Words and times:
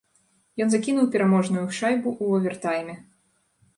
Ён 0.65 0.69
закінуў 0.73 1.11
пераможную 1.15 1.65
шайбу 1.81 2.09
ў 2.17 2.41
овертайме. 2.41 2.95